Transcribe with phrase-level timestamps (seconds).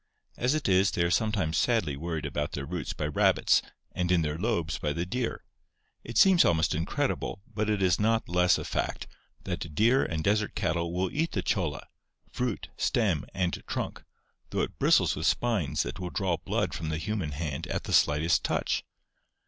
[0.35, 3.61] As it is they are sometimes sadly worried about their roots by rabbits
[3.91, 5.43] and in their lobes by the deer.
[6.03, 9.05] It seems almost incredible but is not the less a fact,
[9.43, 11.85] that deer and desert cattle will eat the cholla—
[12.33, 14.01] fruit, stem, and trunk—
[14.49, 17.93] though it bristles with spines that will draw blood from the human hand at the
[17.93, 18.83] slightest touch.